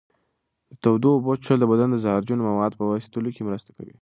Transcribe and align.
د 0.69 0.71
تودو 0.83 1.07
اوبو 1.15 1.31
څښل 1.43 1.57
د 1.61 1.65
بدن 1.71 1.89
د 1.91 1.97
زهرجنو 2.03 2.47
موادو 2.49 2.77
په 2.79 2.85
ویستلو 2.87 3.29
کې 3.35 3.47
مرسته 3.49 3.69
کوي. 3.77 3.95